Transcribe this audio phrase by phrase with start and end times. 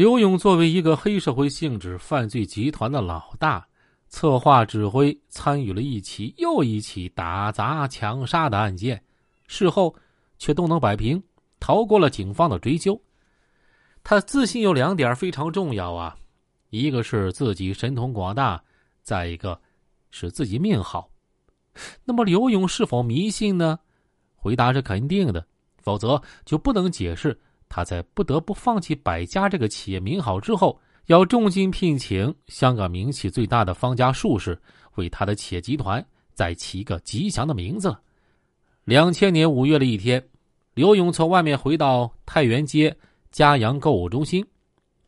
[0.00, 3.68] 刘勇作为一个黑社会性质犯罪集团的老大，
[4.08, 9.04] 策划指挥参与了一起又一起打砸抢杀的案件，
[9.46, 9.94] 事后
[10.38, 11.22] 却都能摆平，
[11.58, 12.98] 逃过了警方的追究。
[14.02, 16.16] 他自信有两点非常重要啊，
[16.70, 18.58] 一个是自己神通广大，
[19.02, 19.60] 再一个
[20.10, 21.10] 是自己命好。
[22.06, 23.78] 那么刘勇是否迷信呢？
[24.34, 25.46] 回答是肯定的，
[25.76, 27.38] 否则就不能解释
[27.70, 34.60] 他在不得不放弃百家这个企业名号之后，要重金聘请香港名气最大的方家术士
[34.96, 37.96] 为他的企业集团再起一个吉祥的名字。
[38.84, 40.22] 两千年五月的一天，
[40.74, 42.94] 刘勇从外面回到太原街。
[43.30, 44.44] 嘉阳购物中心，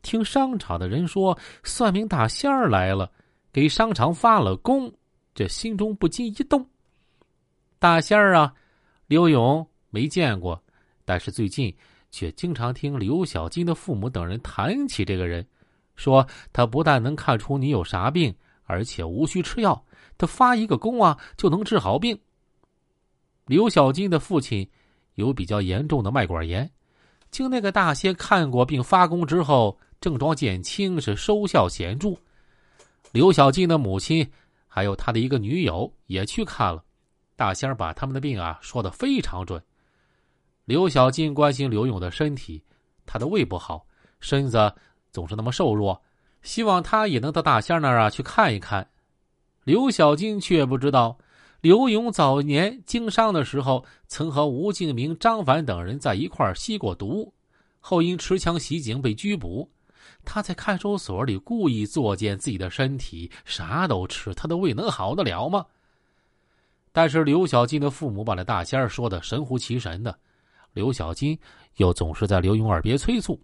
[0.00, 3.10] 听商场的人说算命大仙儿来了，
[3.52, 4.88] 给商场发了功，
[5.34, 6.64] 这心中不禁一动。
[7.80, 8.54] 大仙儿啊，
[9.08, 10.62] 刘勇没见过，
[11.04, 11.74] 但是最近
[12.12, 15.44] 却经常听刘小金的父母等人谈起这个人，
[15.96, 18.32] 说他不但能看出你有啥病，
[18.64, 19.84] 而且无需吃药，
[20.18, 22.16] 他发一个功啊就能治好病。
[23.46, 24.68] 刘小金的父亲
[25.14, 26.70] 有比较严重的脉管炎。
[27.30, 32.14] 经那个大仙看过并发功之后，症状减轻，是收效显著。
[33.10, 34.30] 刘小金的母亲
[34.68, 36.84] 还有他的一个女友也去看了，
[37.36, 39.62] 大仙把他们的病啊说的非常准。
[40.64, 42.62] 刘小金关心刘勇的身体，
[43.04, 43.84] 他的胃不好，
[44.20, 44.72] 身子
[45.10, 46.00] 总是那么瘦弱，
[46.42, 48.88] 希望他也能到大仙那儿啊去看一看。
[49.64, 51.18] 刘小金却不知道。
[51.60, 57.32] 刘勇早年经商的时候，曾和吴敬明、张凡等人在一块吸过毒，
[57.78, 59.70] 后因持枪袭警被拘捕。
[60.24, 65.64] 他在看守所里故意作践自己的身体，啥都吃，他的胃能好得了吗？
[66.90, 70.18] 但是刘小金的父母把那大仙说的神乎其神的，
[70.72, 71.38] 刘小金
[71.76, 73.40] 又总是在刘勇耳边催促，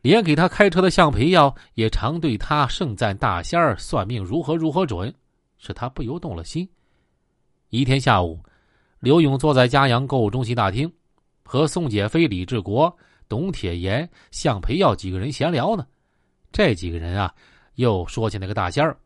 [0.00, 5.12] 连给他开车的向培耀也常对他盛赞大仙儿算命如何如何准，
[5.58, 6.68] 使他不由动了心。
[7.70, 8.40] 一天下午，
[9.00, 10.92] 刘勇坐在嘉阳购物中心大厅，
[11.44, 12.94] 和宋姐飞、李志国、
[13.28, 15.86] 董铁岩、向培耀几个人闲聊呢。
[16.50, 17.32] 这几个人啊，
[17.76, 18.96] 又说起那个大仙儿，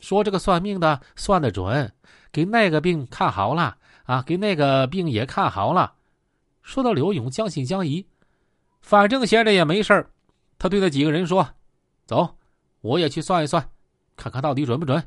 [0.00, 1.90] 说这个算命的算得准，
[2.30, 5.94] 给那个病看好了啊，给那个病也看好了。
[6.62, 8.06] 说到刘勇将信将疑，
[8.80, 10.10] 反正闲着也没事儿，
[10.58, 11.48] 他对那几个人说
[12.06, 12.36] ：“走，
[12.80, 13.70] 我也去算一算，
[14.16, 15.02] 看看到底准不准。”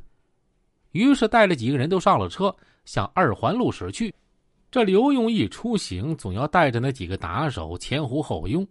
[0.91, 2.55] 于是带着几个人都上了车。
[2.85, 4.13] 向二环路驶去，
[4.69, 8.67] 这刘勇一出行，总要带着那几个打手前呼后拥，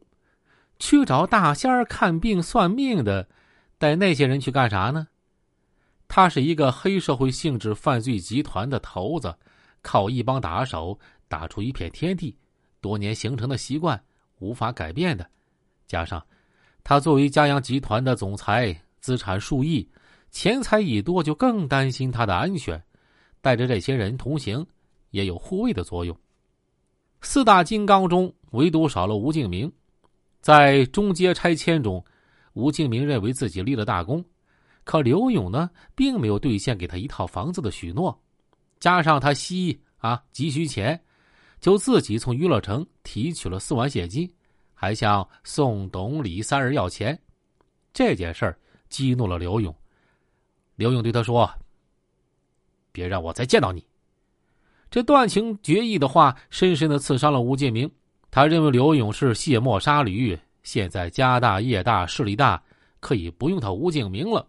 [0.79, 3.27] 去找大仙儿看病算命的。
[3.79, 5.09] 带那些人去干啥呢？
[6.09, 9.35] 他是一个黑社会性质犯罪集团的头子，
[9.81, 12.37] 靠一帮打手打出一片天地，
[12.83, 13.99] 多年形成的习惯
[14.41, 15.27] 无法改变的。
[15.87, 16.23] 加上
[16.85, 19.89] 他作为嘉阳集团的总裁，资产数亿，
[20.31, 22.83] 钱财已多，就更担心他的安全。
[23.41, 24.65] 带着这些人同行，
[25.11, 26.17] 也有护卫的作用。
[27.23, 29.73] 四大金刚中，唯独少了吴敬明。
[30.41, 32.05] 在中街拆迁中，
[32.53, 34.25] 吴敬明认为自己立了大功，
[34.85, 38.17] 可刘勇呢，并没有兑现给他一套房子的许诺。
[38.81, 41.01] 加上他吸啊急需钱，
[41.63, 44.29] 就自己从娱乐城提取了四万现金，
[44.75, 47.17] 还向宋、董、李三人要钱。
[47.95, 48.59] 这件事儿
[48.89, 49.73] 激怒了刘勇。
[50.75, 51.49] 刘勇对他说。
[52.91, 53.87] 别让我再见到你！
[54.91, 57.91] 这断情绝义的话，深深的刺伤了吴建明。
[58.31, 62.61] 他认为刘勇是卸磨杀驴，现在家大业大势力大，
[62.99, 64.47] 可以不用他吴敬明了。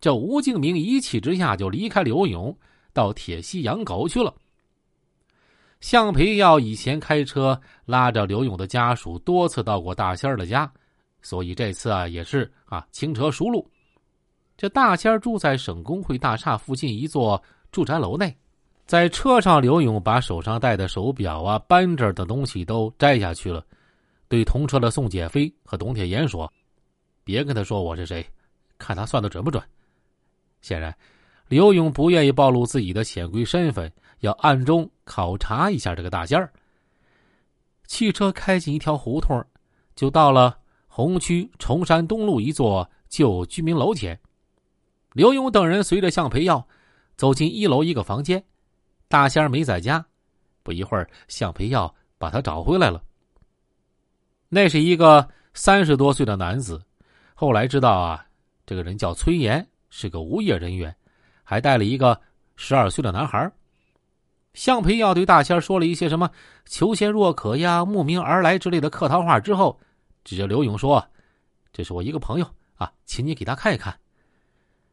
[0.00, 2.58] 这吴敬明一气之下就离开刘勇，
[2.92, 4.34] 到铁西养狗去了。
[5.80, 10.70] 向培耀以前开车拉着刘勇的家属多次到过大仙儿的家，
[11.22, 13.68] 所以这次啊也是啊轻车熟路。
[14.56, 17.42] 这大仙儿住在省工会大厦附近一座。
[17.70, 18.34] 住宅楼内，
[18.86, 23.62] 在车上，刘勇把手上戴的手表啊、扳指等东西都摘下去了，
[24.26, 26.50] 对同车的宋建飞和董铁岩说
[27.24, 28.26] ：“别跟他说我是谁，
[28.78, 29.62] 看他算的准不准。”
[30.62, 30.96] 显然，
[31.48, 36.52] 刘勇不愿意暴露自己的潜规身份，要暗中考察一下这个大仙儿。
[37.86, 39.44] 汽车开进一条胡同，
[39.94, 44.18] 就到了红区崇山东路一座旧居民楼前。
[45.12, 46.66] 刘勇等人随着向培耀。
[47.16, 48.40] 走进一楼一个房间，
[49.08, 50.06] 大仙儿没在家。
[50.62, 53.02] 不一会儿，向培耀把他找回来了。
[54.48, 56.80] 那是一个三十多岁的男子，
[57.34, 58.24] 后来知道啊，
[58.64, 60.94] 这个人叫崔岩，是个无业人员，
[61.42, 62.20] 还带了一个
[62.54, 63.50] 十二岁的男孩。
[64.58, 66.28] 向培耀对大仙说了一些什么
[66.66, 69.78] “求仙若渴呀，慕名而来”之类的客套话之后，
[70.24, 71.08] 指着刘勇说
[71.72, 73.96] ：“这是我一个朋友啊，请你给他看一看。”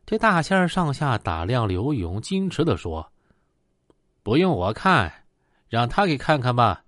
[0.06, 3.12] 这大仙上下打量刘勇，矜持的说
[4.22, 5.12] ：“不用我看，
[5.68, 6.84] 让他给看看吧。”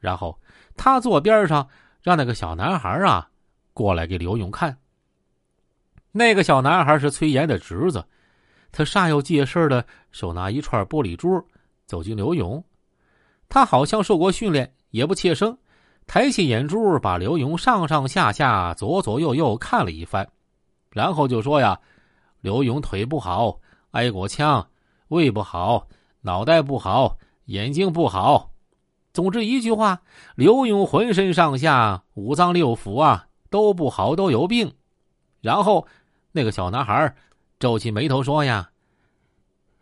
[0.00, 0.40] 然后
[0.78, 1.68] 他坐边上，
[2.00, 3.28] 让那个小男孩啊
[3.74, 4.74] 过来给刘勇看。
[6.10, 8.02] 那个小男孩是崔岩的侄子，
[8.72, 11.46] 他煞有介事的手拿一串玻璃珠，
[11.92, 12.64] 走进刘勇。
[13.50, 15.58] 他好像受过训练，也不怯生，
[16.06, 20.26] 抬起眼珠把刘勇上上下下、左左右右看了一番，
[20.88, 21.78] 然后就说：“呀，
[22.40, 23.60] 刘勇腿不好，
[23.90, 24.66] 挨过枪，
[25.08, 25.86] 胃不好，
[26.22, 28.50] 脑袋不好，眼睛不好。
[29.12, 30.00] 总之一句话，
[30.34, 34.72] 刘勇浑身上下五脏六腑啊都不好，都有病。”
[35.42, 35.86] 然后。
[36.34, 37.14] 那个小男孩
[37.58, 38.70] 皱起眉头说：“呀，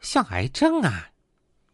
[0.01, 1.09] 像癌症啊，